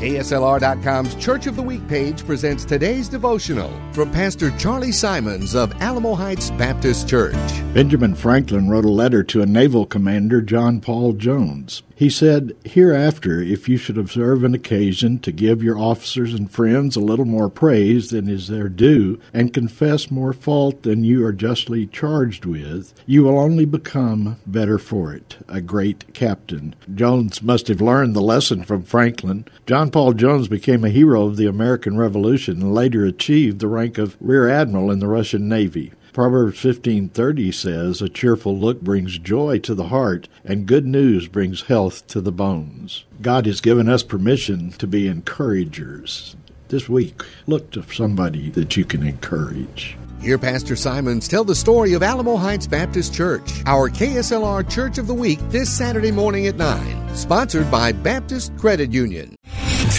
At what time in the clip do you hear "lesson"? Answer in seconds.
28.22-28.64